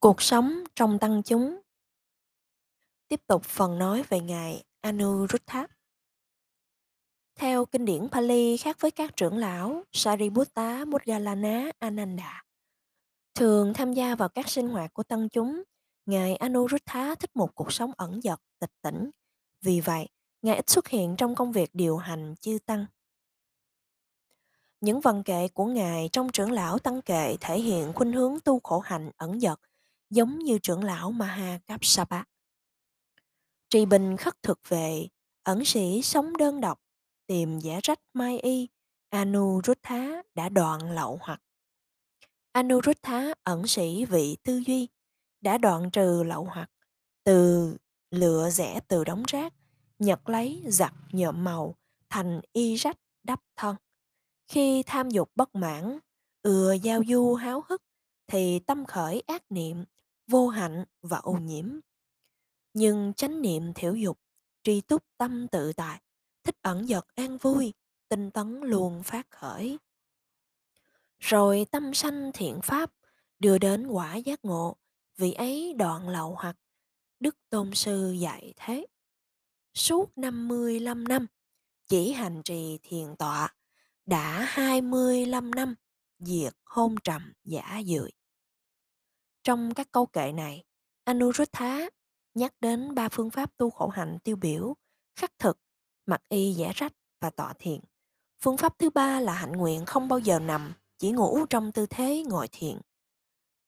[0.00, 1.60] Cuộc sống trong tăng chúng
[3.08, 5.66] Tiếp tục phần nói về Ngài Anuruddha.
[7.34, 12.44] Theo kinh điển Pali khác với các trưởng lão Sariputta, Moggallana, Ananda,
[13.34, 15.62] thường tham gia vào các sinh hoạt của tăng chúng,
[16.06, 19.10] Ngài Anuruddha thích một cuộc sống ẩn dật, tịch tỉnh.
[19.62, 20.08] Vì vậy,
[20.42, 22.86] Ngài ít xuất hiện trong công việc điều hành chư tăng.
[24.80, 28.60] Những văn kệ của Ngài trong trưởng lão tăng kệ thể hiện khuynh hướng tu
[28.60, 29.60] khổ hạnh ẩn dật,
[30.10, 32.22] giống như trưởng lão Mahakapsapa.
[33.70, 35.08] Trì bình khất thực về,
[35.42, 36.80] ẩn sĩ sống đơn độc,
[37.26, 38.68] tìm giả rách mai y,
[39.08, 41.42] Anuruddha đã đoạn lậu hoặc.
[42.52, 44.88] Anuruddha ẩn sĩ vị tư duy,
[45.40, 46.70] đã đoạn trừ lậu hoặc,
[47.24, 47.76] từ
[48.10, 49.54] lựa rẽ từ đống rác,
[49.98, 51.74] nhật lấy giặt nhộm màu,
[52.08, 53.76] thành y rách đắp thân.
[54.48, 55.98] Khi tham dục bất mãn,
[56.42, 57.82] ừa giao du háo hức,
[58.26, 59.84] thì tâm khởi ác niệm,
[60.30, 61.80] vô hạnh và ô nhiễm
[62.72, 64.20] nhưng chánh niệm thiểu dục,
[64.62, 66.00] tri túc tâm tự tại,
[66.44, 67.72] thích ẩn dật an vui,
[68.08, 69.78] tinh tấn luôn phát khởi.
[71.18, 72.92] Rồi tâm sanh thiện pháp,
[73.38, 74.76] đưa đến quả giác ngộ,
[75.16, 76.56] vị ấy đoạn lậu hoặc,
[77.20, 78.86] Đức Tôn Sư dạy thế.
[79.74, 81.26] Suốt 55 năm,
[81.88, 83.54] chỉ hành trì thiền tọa,
[84.06, 85.74] đã 25 năm,
[86.18, 88.19] diệt hôn trầm giả dưỡi.
[89.50, 90.64] Trong các câu kệ này,
[91.04, 91.88] Anuruddha
[92.34, 94.74] nhắc đến ba phương pháp tu khổ hạnh tiêu biểu,
[95.16, 95.58] khắc thực,
[96.06, 97.80] mặc y giả rách và tọa thiền.
[98.42, 101.86] Phương pháp thứ ba là hạnh nguyện không bao giờ nằm, chỉ ngủ trong tư
[101.86, 102.80] thế ngồi thiền.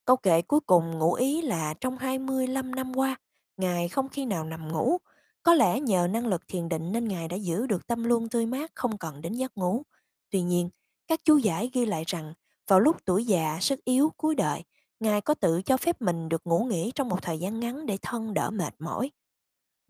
[0.05, 3.17] Câu kệ cuối cùng ngụ ý là trong 25 năm qua,
[3.57, 4.99] Ngài không khi nào nằm ngủ.
[5.43, 8.47] Có lẽ nhờ năng lực thiền định nên Ngài đã giữ được tâm luôn tươi
[8.47, 9.83] mát không cần đến giấc ngủ.
[10.31, 10.71] Tuy nhiên,
[11.07, 12.35] các chú giải ghi lại rằng
[12.67, 14.63] vào lúc tuổi già, sức yếu, cuối đời,
[15.03, 17.99] Ngài có tự cho phép mình được ngủ nghỉ trong một thời gian ngắn để
[18.03, 19.11] thân đỡ mệt mỏi.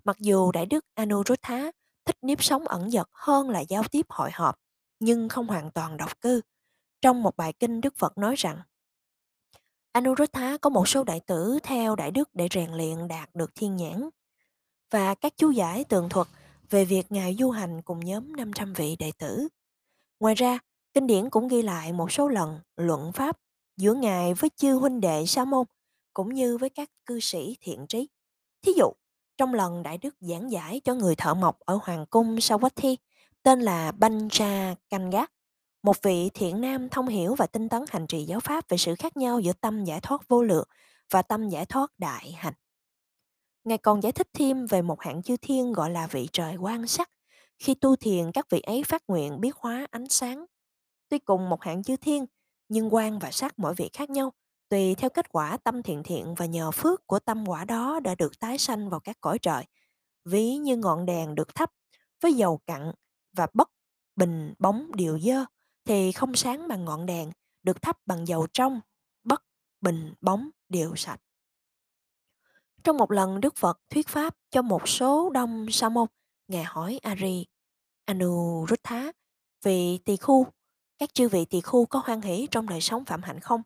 [0.05, 1.71] Mặc dù Đại Đức Anuruddha
[2.05, 4.59] thích nếp sống ẩn dật hơn là giao tiếp hội họp,
[5.01, 6.41] nhưng không hoàn toàn độc cư.
[7.01, 8.59] Trong một bài kinh Đức Phật nói rằng,
[9.93, 13.77] Anuruddha có một số đại tử theo Đại Đức để rèn luyện đạt được thiên
[13.77, 14.09] nhãn.
[14.91, 16.27] Và các chú giải tường thuật
[16.71, 19.49] về việc Ngài du hành cùng nhóm 500 vị đệ tử.
[20.21, 20.59] Ngoài ra,
[20.95, 23.39] kinh điển cũng ghi lại một số lần luận pháp
[23.77, 25.67] giữa Ngài với chư huynh đệ Sa môn
[26.15, 28.09] cũng như với các cư sĩ thiện trí.
[28.63, 28.93] Thí dụ,
[29.37, 32.97] trong lần Đại Đức giảng giải cho người thợ mộc ở Hoàng cung Sawathi
[33.43, 35.31] tên là Banja Kangat,
[35.83, 38.95] một vị thiện nam thông hiểu và tinh tấn hành trì giáo pháp về sự
[38.95, 40.69] khác nhau giữa tâm giải thoát vô lượng
[41.11, 42.55] và tâm giải thoát đại hành.
[43.65, 46.87] Ngài còn giải thích thêm về một hạng chư thiên gọi là vị trời quan
[46.87, 47.11] sắc.
[47.59, 50.45] Khi tu thiền, các vị ấy phát nguyện biết hóa ánh sáng.
[51.09, 52.27] Tuy cùng một hạng chư thiên,
[52.73, 54.33] nhưng quan và sắc mỗi vị khác nhau,
[54.69, 58.15] tùy theo kết quả tâm thiện thiện và nhờ phước của tâm quả đó đã
[58.15, 59.65] được tái sanh vào các cõi trời.
[60.25, 61.73] Ví như ngọn đèn được thắp
[62.21, 62.93] với dầu cặn
[63.33, 63.71] và bất
[64.17, 65.45] bình bóng đều dơ,
[65.85, 68.81] thì không sáng bằng ngọn đèn được thắp bằng dầu trong,
[69.25, 69.43] bất
[69.81, 71.21] bình bóng đều sạch.
[72.85, 76.09] Trong một lần Đức Phật thuyết pháp cho một số đông sa môn,
[76.49, 77.47] Ngài hỏi Ari
[78.05, 79.13] Anuruddha
[79.63, 80.47] vì tỳ khu
[81.03, 83.63] các chư vị tỳ khu có hoan hỷ trong đời sống phạm hạnh không?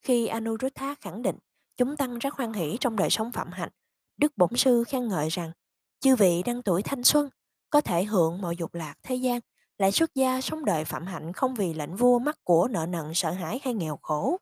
[0.00, 1.36] Khi Anuruddha khẳng định
[1.76, 3.68] chúng tăng rất hoan hỷ trong đời sống phạm hạnh,
[4.16, 5.52] Đức Bổn Sư khen ngợi rằng
[6.00, 7.28] chư vị đang tuổi thanh xuân,
[7.70, 9.40] có thể hưởng mọi dục lạc thế gian,
[9.78, 13.14] lại xuất gia sống đời phạm hạnh không vì lệnh vua mắc của nợ nần
[13.14, 14.36] sợ hãi hay nghèo khổ,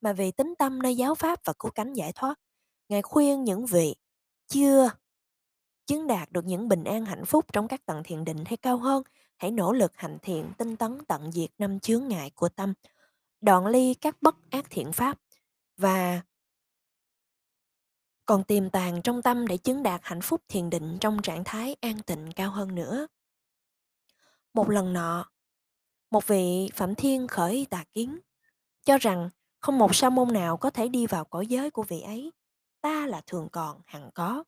[0.00, 2.34] mà vì tính tâm nơi giáo pháp và cứu cánh giải thoát.
[2.88, 3.94] Ngài khuyên những vị
[4.48, 4.90] chưa
[5.86, 8.78] chứng đạt được những bình an hạnh phúc trong các tầng thiền định hay cao
[8.78, 9.02] hơn
[9.36, 12.74] hãy nỗ lực hành thiện tinh tấn tận diệt năm chướng ngại của tâm,
[13.40, 15.18] đoạn ly các bất ác thiện pháp
[15.76, 16.22] và
[18.26, 21.76] còn tiềm tàng trong tâm để chứng đạt hạnh phúc thiền định trong trạng thái
[21.80, 23.06] an tịnh cao hơn nữa.
[24.54, 25.30] Một lần nọ,
[26.10, 28.18] một vị Phạm Thiên khởi tà kiến,
[28.84, 32.00] cho rằng không một sa môn nào có thể đi vào cõi giới của vị
[32.00, 32.32] ấy.
[32.80, 34.44] Ta là thường còn, hằng có.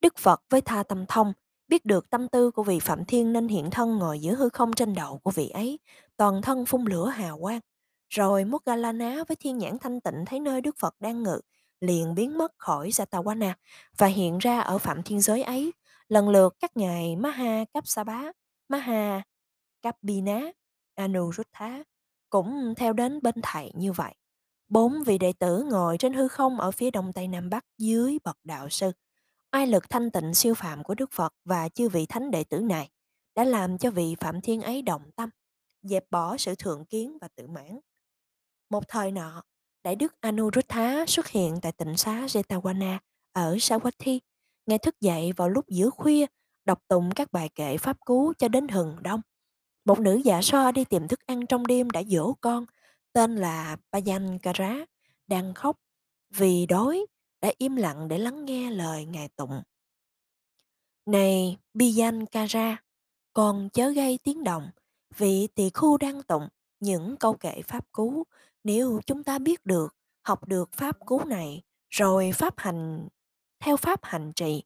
[0.00, 1.32] Đức Phật với tha tâm thông
[1.72, 4.72] biết được tâm tư của vị Phạm Thiên nên hiện thân ngồi giữa hư không
[4.72, 5.78] trên đầu của vị ấy,
[6.16, 7.60] toàn thân phun lửa hào quang.
[8.08, 11.40] Rồi Moggallana với thiên nhãn thanh tịnh thấy nơi Đức Phật đang ngự,
[11.80, 13.52] liền biến mất khỏi Satawana
[13.96, 15.72] và hiện ra ở Phạm Thiên giới ấy,
[16.08, 18.32] lần lượt các ngài Maha Kapsabá,
[18.68, 19.22] Maha
[19.82, 20.40] Kapina,
[20.94, 21.82] Anuruddha
[22.30, 24.14] cũng theo đến bên thầy như vậy.
[24.68, 28.18] Bốn vị đệ tử ngồi trên hư không ở phía đông tây nam bắc dưới
[28.24, 28.92] bậc đạo sư
[29.54, 32.60] Oai lực thanh tịnh siêu phàm của Đức Phật và chư vị thánh đệ tử
[32.60, 32.88] này
[33.34, 35.30] đã làm cho vị Phạm Thiên ấy động tâm,
[35.82, 37.80] dẹp bỏ sự thượng kiến và tự mãn.
[38.70, 39.42] Một thời nọ,
[39.84, 42.98] Đại đức Anuruddha xuất hiện tại tịnh xá Jetavana
[43.32, 44.20] ở Savatthi.
[44.66, 46.26] Ngài thức dậy vào lúc giữa khuya,
[46.64, 49.20] đọc tụng các bài kệ pháp cú cho đến hừng đông.
[49.84, 52.66] Một nữ giả so đi tìm thức ăn trong đêm đã dỗ con,
[53.12, 54.76] tên là Payankara,
[55.26, 55.76] đang khóc
[56.30, 57.06] vì đói,
[57.42, 59.62] đã im lặng để lắng nghe lời Ngài tụng.
[61.06, 62.82] Này Biyankara,
[63.32, 64.70] con chớ gây tiếng động,
[65.16, 66.48] vị tỳ khu đang tụng
[66.80, 68.24] những câu kệ pháp cú.
[68.64, 73.08] Nếu chúng ta biết được, học được pháp cú này, rồi pháp hành
[73.60, 74.62] theo pháp hành trì,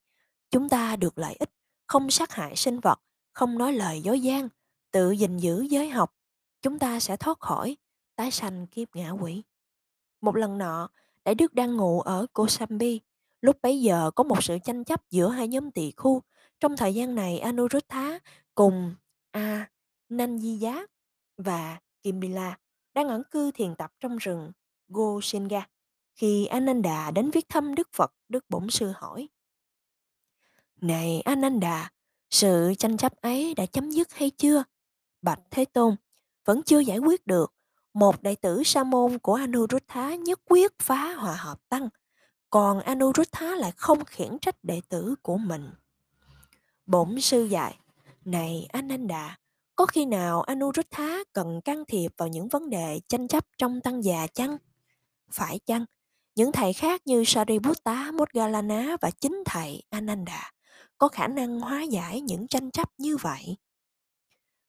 [0.51, 1.51] chúng ta được lợi ích,
[1.87, 3.01] không sát hại sinh vật,
[3.33, 4.49] không nói lời dối gian,
[4.91, 6.15] tự gìn giữ giới học,
[6.63, 7.77] chúng ta sẽ thoát khỏi
[8.17, 9.43] tái sanh kiếp ngã quỷ.
[10.21, 10.89] Một lần nọ,
[11.27, 13.01] Đại Đức đang ngủ ở Kosambi.
[13.41, 16.23] Lúc bấy giờ có một sự tranh chấp giữa hai nhóm tỳ khu.
[16.61, 18.19] Trong thời gian này, Anuruddha
[18.55, 18.95] cùng
[19.31, 19.71] A.
[20.09, 20.87] Nanjiya
[21.37, 22.59] và Kimbila
[22.95, 24.53] đang ẩn cư thiền tập trong rừng
[24.89, 25.67] Gosenga.
[26.15, 29.29] Khi Ananda đến viết thăm Đức Phật, Đức Bổn Sư hỏi.
[30.81, 31.91] Này Ananda,
[32.31, 34.65] sự tranh chấp ấy đã chấm dứt hay chưa?
[35.23, 35.97] Bạch Thế Tôn,
[36.45, 37.56] vẫn chưa giải quyết được.
[37.97, 41.89] Một đệ tử sa môn của Anuruddha nhất quyết phá hòa hợp tăng,
[42.51, 45.71] còn Anuruddha lại không khiển trách đệ tử của mình.
[46.87, 47.79] Bổn sư dạy,
[48.25, 49.39] này Ananda,
[49.77, 54.05] có khi nào Anuruddha cần can thiệp vào những vấn đề tranh chấp trong tăng
[54.05, 54.57] già chăng?
[55.31, 55.85] Phải chăng?
[56.35, 60.53] Những thầy khác như Sariputta, Moggallana và chính thầy Ananda
[60.99, 63.57] có khả năng hóa giải những tranh chấp như vậy.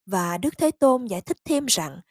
[0.05, 2.01] Và Đức Thế Tôn giải thích thêm rằng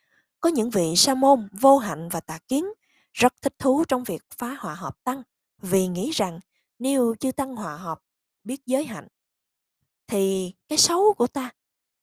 [0.40, 2.66] có những vị sa môn vô hạnh và tà kiến
[3.12, 5.22] rất thích thú trong việc phá hòa hợp tăng
[5.62, 6.40] vì nghĩ rằng
[6.78, 8.00] nếu chư tăng hòa hợp
[8.44, 9.08] biết giới hạnh
[10.06, 11.50] thì cái xấu của ta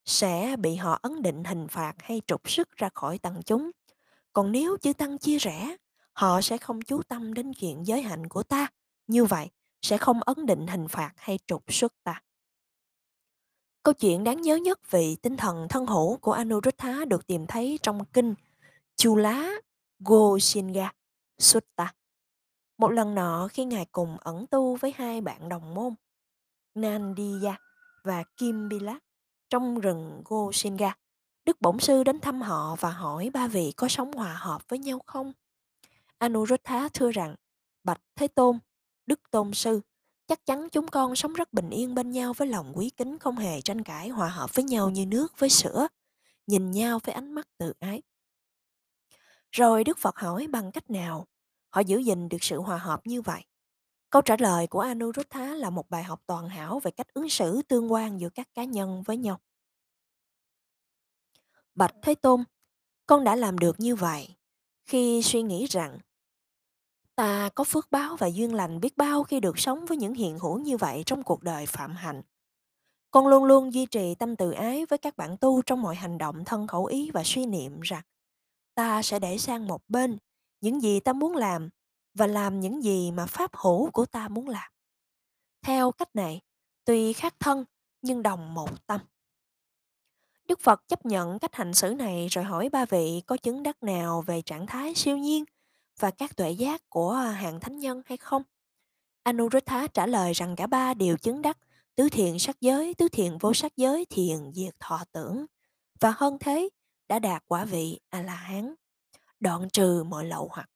[0.05, 3.71] sẽ bị họ ấn định hình phạt hay trục xuất ra khỏi tăng chúng.
[4.33, 5.75] Còn nếu chư tăng chia rẽ,
[6.13, 8.67] họ sẽ không chú tâm đến chuyện giới hạnh của ta.
[9.07, 9.49] Như vậy,
[9.81, 12.21] sẽ không ấn định hình phạt hay trục xuất ta.
[13.83, 17.79] Câu chuyện đáng nhớ nhất về tinh thần thân hữu của Anuruddha được tìm thấy
[17.81, 18.35] trong kinh
[18.95, 19.51] Chula
[19.99, 20.91] Goshinga
[21.39, 21.93] Sutta.
[22.77, 25.93] Một lần nọ khi Ngài cùng ẩn tu với hai bạn đồng môn,
[26.75, 27.57] Nandiya
[28.03, 28.99] và Kimbila
[29.49, 30.93] trong rừng Goshinga,
[31.45, 34.79] Đức Bổn Sư đến thăm họ và hỏi ba vị có sống hòa hợp với
[34.79, 35.33] nhau không?
[36.17, 37.35] Anuruddha thưa rằng,
[37.83, 38.59] Bạch Thế Tôn,
[39.05, 39.81] Đức Tôn Sư,
[40.27, 43.35] chắc chắn chúng con sống rất bình yên bên nhau với lòng quý kính không
[43.35, 45.87] hề tranh cãi hòa hợp với nhau như nước với sữa,
[46.47, 48.01] nhìn nhau với ánh mắt tự ái.
[49.51, 51.27] Rồi Đức Phật hỏi bằng cách nào
[51.69, 53.41] họ giữ gìn được sự hòa hợp như vậy?
[54.09, 57.61] Câu trả lời của Anuruddha là một bài học toàn hảo về cách ứng xử
[57.61, 59.39] tương quan giữa các cá nhân với nhau.
[61.75, 62.43] Bạch Thế Tôn,
[63.05, 64.35] con đã làm được như vậy
[64.85, 65.99] khi suy nghĩ rằng
[67.15, 70.39] ta có phước báo và duyên lành biết bao khi được sống với những hiện
[70.39, 72.21] hữu như vậy trong cuộc đời phạm hạnh.
[73.11, 76.17] Con luôn luôn duy trì tâm từ ái với các bạn tu trong mọi hành
[76.17, 78.01] động thân khẩu ý và suy niệm rằng
[78.75, 80.17] ta sẽ để sang một bên
[80.61, 81.69] những gì ta muốn làm
[82.13, 84.71] và làm những gì mà pháp hữu của ta muốn làm.
[85.61, 86.41] Theo cách này,
[86.85, 87.65] tuy khác thân
[88.01, 89.01] nhưng đồng một tâm.
[90.47, 93.83] Đức Phật chấp nhận cách hành xử này rồi hỏi ba vị có chứng đắc
[93.83, 95.43] nào về trạng thái siêu nhiên
[95.99, 98.43] và các tuệ giác của à, hàng thánh nhân hay không?
[99.23, 101.57] Anuruddha trả lời rằng cả ba đều chứng đắc
[101.95, 105.45] tứ thiện sắc giới, tứ thiện vô sắc giới, thiện diệt thọ tưởng.
[105.99, 106.69] Và hơn thế,
[107.07, 108.75] đã đạt quả vị A-la-hán,
[109.39, 110.69] đoạn trừ mọi lậu hoặc.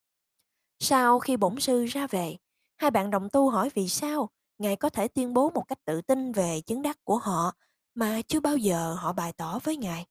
[0.79, 2.37] Sau khi bổn sư ra về,
[2.77, 6.01] hai bạn đồng tu hỏi vì sao Ngài có thể tuyên bố một cách tự
[6.01, 7.55] tin về chứng đắc của họ
[7.95, 10.05] mà chưa bao giờ họ bày tỏ với Ngài.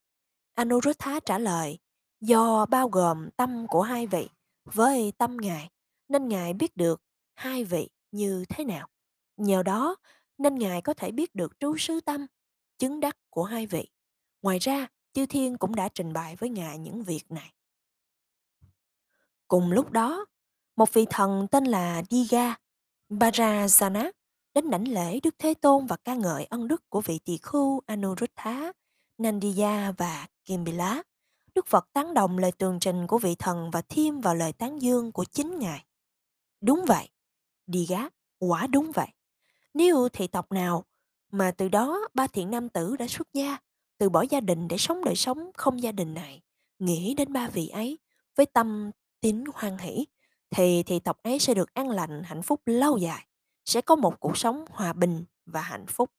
[0.53, 1.79] Anuruddha trả lời,
[2.21, 4.29] do bao gồm tâm của hai vị
[4.73, 5.69] với tâm Ngài,
[6.07, 7.01] nên Ngài biết được
[7.35, 8.87] hai vị như thế nào.
[9.37, 9.95] Nhờ đó
[10.37, 12.25] nên Ngài có thể biết được trú sứ tâm,
[12.77, 13.89] chứng đắc của hai vị.
[14.41, 17.53] Ngoài ra, Chư Thiên cũng đã trình bày với Ngài những việc này.
[19.47, 20.25] Cùng lúc đó,
[20.75, 22.55] một vị thần tên là Diga
[23.09, 24.11] Barajana
[24.53, 27.81] đến đảnh lễ Đức Thế Tôn và ca ngợi ân đức của vị tỳ khưu
[27.85, 28.71] Anuruddha,
[29.17, 31.03] Nandiya và Kimbila.
[31.57, 34.81] Đức Phật tán đồng lời tường trình của vị thần và thêm vào lời tán
[34.81, 35.85] dương của chính Ngài.
[36.61, 37.09] Đúng vậy,
[37.67, 38.09] Diga,
[38.39, 39.07] quả đúng vậy.
[39.73, 40.85] Nếu thị tộc nào
[41.31, 43.57] mà từ đó ba thiện nam tử đã xuất gia,
[43.97, 46.41] từ bỏ gia đình để sống đời sống không gia đình này,
[46.79, 47.97] nghĩ đến ba vị ấy
[48.35, 50.05] với tâm tín hoan hỷ,
[50.49, 53.27] thì thị tộc ấy sẽ được an lành, hạnh phúc lâu dài,
[53.65, 56.11] sẽ có một cuộc sống hòa bình và hạnh phúc.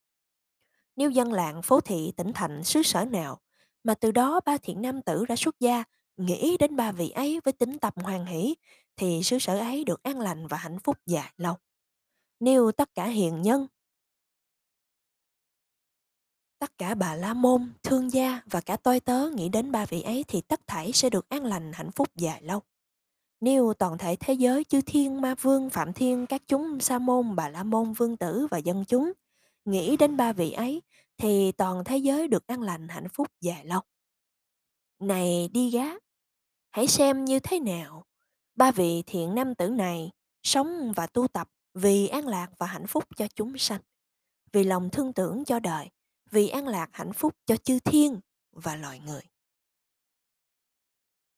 [0.96, 3.40] Nếu dân làng phố thị tỉnh thành xứ sở nào
[3.84, 5.84] mà từ đó ba thiện nam tử đã xuất gia
[6.16, 8.54] nghĩ đến ba vị ấy với tính tập hoan hỷ
[8.96, 11.54] thì xứ sở ấy được an lành và hạnh phúc dài lâu.
[12.40, 13.66] Nếu tất cả hiền nhân,
[16.58, 20.02] tất cả bà la môn, thương gia và cả tôi tớ nghĩ đến ba vị
[20.02, 22.60] ấy thì tất thảy sẽ được an lành hạnh phúc dài lâu.
[23.40, 27.36] Nếu toàn thể thế giới chư thiên ma vương phạm thiên các chúng sa môn
[27.36, 29.12] bà la môn vương tử và dân chúng
[29.64, 30.82] nghĩ đến ba vị ấy
[31.18, 33.80] thì toàn thế giới được an lành hạnh phúc dài lâu.
[34.98, 35.86] Này đi gá,
[36.70, 38.04] hãy xem như thế nào.
[38.54, 40.10] Ba vị thiện nam tử này
[40.42, 43.80] sống và tu tập vì an lạc và hạnh phúc cho chúng sanh,
[44.52, 45.90] vì lòng thương tưởng cho đời,
[46.30, 48.20] vì an lạc hạnh phúc cho chư thiên
[48.52, 49.22] và loài người.